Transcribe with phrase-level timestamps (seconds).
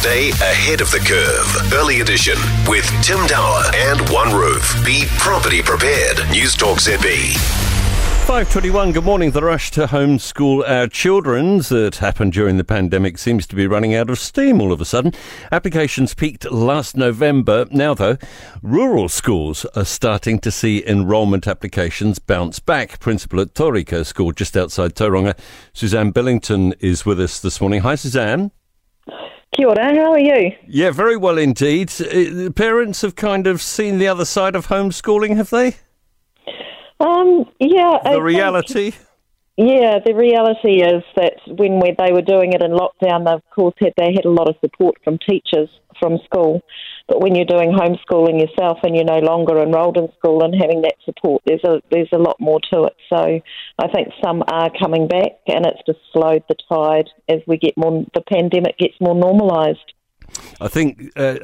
[0.00, 1.72] Stay ahead of the curve.
[1.72, 2.36] Early edition
[2.68, 4.80] with Tim Dower and One Roof.
[4.84, 6.18] Be property prepared.
[6.30, 7.32] News Talk ZB.
[8.28, 9.32] 521, good morning.
[9.32, 13.96] The rush to homeschool our children that happened during the pandemic seems to be running
[13.96, 15.14] out of steam all of a sudden.
[15.50, 17.66] Applications peaked last November.
[17.72, 18.18] Now, though,
[18.62, 23.00] rural schools are starting to see enrolment applications bounce back.
[23.00, 25.36] Principal at Tauriko School just outside Tauranga,
[25.72, 27.80] Suzanne Billington, is with us this morning.
[27.80, 28.52] Hi, Suzanne.
[29.58, 30.52] Kia ora, how are you?
[30.68, 31.90] Yeah, very well indeed.
[32.00, 35.74] Uh, parents have kind of seen the other side of homeschooling, have they?
[37.00, 37.98] Um, yeah.
[38.04, 38.92] The reality?
[38.92, 39.06] Think,
[39.56, 43.42] yeah, the reality is that when we, they were doing it in lockdown, they, of
[43.52, 46.62] course, had, they had a lot of support from teachers from school.
[47.08, 50.82] But when you're doing homeschooling yourself and you're no longer enrolled in school and having
[50.82, 52.96] that support, there's a there's a lot more to it.
[53.08, 53.40] So
[53.78, 57.76] I think some are coming back, and it's just slowed the tide as we get
[57.76, 58.04] more.
[58.14, 59.94] The pandemic gets more normalised.
[60.60, 61.38] I think, uh,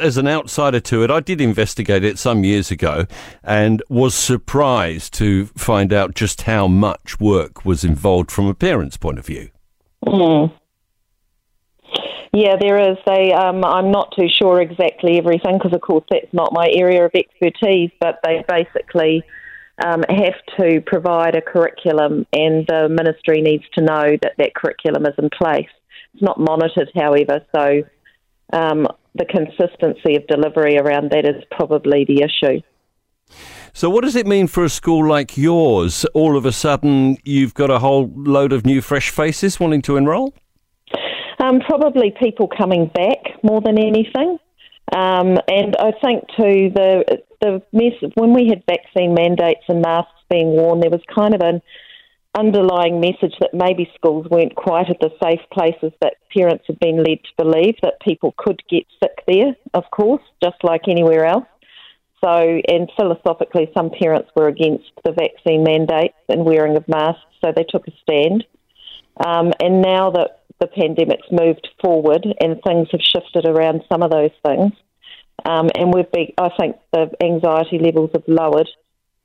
[0.00, 3.04] as an outsider to it, I did investigate it some years ago
[3.42, 8.96] and was surprised to find out just how much work was involved from a parent's
[8.96, 9.50] point of view.
[10.06, 10.52] Mm.
[12.36, 12.98] Yeah, there is.
[13.06, 17.06] They, um, I'm not too sure exactly everything because, of course, that's not my area
[17.06, 17.90] of expertise.
[17.98, 19.24] But they basically
[19.82, 25.06] um, have to provide a curriculum, and the ministry needs to know that that curriculum
[25.06, 25.70] is in place.
[26.12, 27.82] It's not monitored, however, so
[28.52, 32.60] um, the consistency of delivery around that is probably the issue.
[33.72, 36.04] So, what does it mean for a school like yours?
[36.12, 39.96] All of a sudden, you've got a whole load of new, fresh faces wanting to
[39.96, 40.34] enrol?
[41.38, 44.38] Um, probably people coming back more than anything.
[44.94, 50.12] Um, and I think too the the mess when we had vaccine mandates and masks
[50.30, 51.60] being worn, there was kind of an
[52.38, 56.98] underlying message that maybe schools weren't quite at the safe places that parents had been
[56.98, 61.46] led to believe that people could get sick there, of course, just like anywhere else.
[62.24, 67.52] So, and philosophically, some parents were against the vaccine mandates and wearing of masks, so
[67.54, 68.44] they took a stand.
[69.24, 74.10] Um, and now that the pandemic's moved forward and things have shifted around some of
[74.10, 74.72] those things,
[75.44, 78.68] um, and we've been, I think the anxiety levels have lowered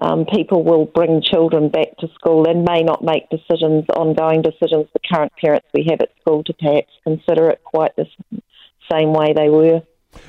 [0.00, 4.86] um, people will bring children back to school and may not make decisions, ongoing decisions,
[4.92, 8.06] the current parents we have at school to perhaps consider it quite the
[8.90, 9.82] same way they were.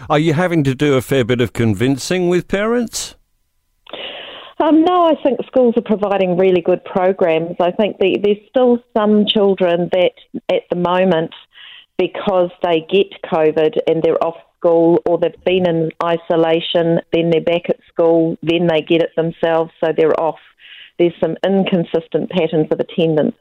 [0.10, 3.16] Are you having to do a fair bit of convincing with parents?
[4.62, 7.56] Um, no, I think schools are providing really good programs.
[7.62, 10.12] I think the, there's still some children that
[10.50, 11.34] at the moment,
[11.98, 17.42] because they get COVID and they're off school or they've been in isolation, then they're
[17.42, 20.40] back at school, then they get it themselves, so they're off.
[20.98, 23.36] There's some inconsistent patterns of attendance.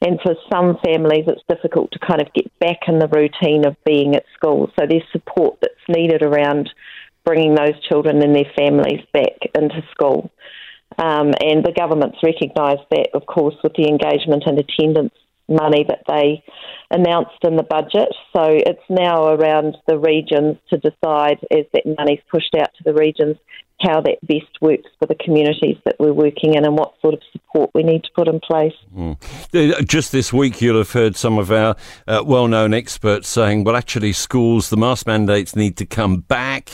[0.00, 3.76] And for some families, it's difficult to kind of get back in the routine of
[3.84, 4.70] being at school.
[4.78, 6.70] So there's support that's needed around
[7.24, 10.30] bringing those children and their families back into school.
[10.98, 15.14] Um, and the government's recognised that, of course, with the engagement and attendance
[15.48, 16.42] money that they
[16.90, 18.08] announced in the budget.
[18.32, 22.94] So it's now around the regions to decide, as that money's pushed out to the
[22.94, 23.36] regions,
[23.80, 27.20] how that best works for the communities that we're working in and what sort of
[27.32, 28.74] support we need to put in place.
[28.94, 29.86] Mm.
[29.86, 31.76] Just this week, you'll have heard some of our
[32.06, 36.70] uh, well known experts saying, well, actually, schools, the mask mandates need to come back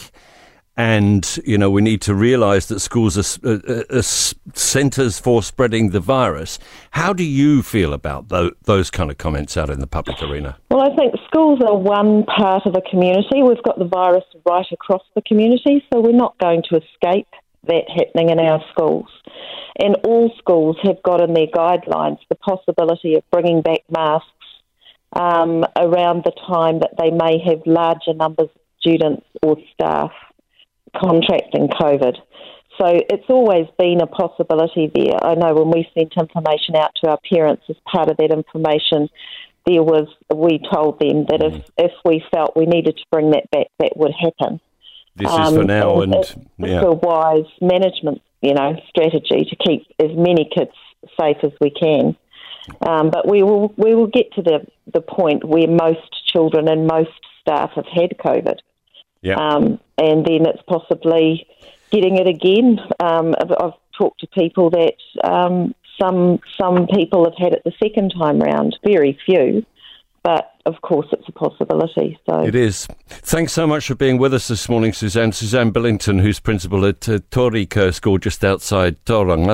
[0.76, 4.02] and you know we need to realise that schools are, are, are, uh, uh, uh,
[4.02, 6.58] centres for spreading the virus.
[6.90, 10.58] How do you feel about those, those kind of comments out in the public arena?
[10.70, 13.42] Well, I think schools are one part of a community.
[13.42, 17.28] We've got the virus right across the community, so we're not going to escape
[17.66, 19.08] that happening in our schools.
[19.78, 24.28] And all schools have got in their guidelines the possibility of bringing back masks
[25.12, 30.12] um, around the time that they may have larger numbers of students or staff
[30.94, 32.16] contracting COVID.
[32.78, 35.16] So it's always been a possibility there.
[35.24, 39.08] I know when we sent information out to our parents as part of that information,
[39.66, 41.64] there was we told them that if, mm.
[41.78, 44.60] if we felt we needed to bring that back, that would happen.
[45.16, 46.82] This um, is for um, now, and, and yeah.
[46.82, 50.72] a wise management, you know, strategy to keep as many kids
[51.18, 52.16] safe as we can.
[52.86, 56.86] Um, but we will we will get to the the point where most children and
[56.86, 57.10] most
[57.40, 58.58] staff have had COVID.
[59.26, 59.34] Yeah.
[59.34, 61.48] Um, and then it's possibly
[61.90, 62.78] getting it again.
[63.00, 64.92] Um, I've, I've, talked to people that
[65.24, 68.78] um, some some people have had it the second time round.
[68.84, 69.64] Very few,
[70.22, 72.18] but of course it's a possibility.
[72.28, 72.86] So it is.
[73.08, 75.32] Thanks so much for being with us this morning, Suzanne.
[75.32, 79.46] Suzanne Billington, who's principal at uh, Tauriko School just outside Tauranga.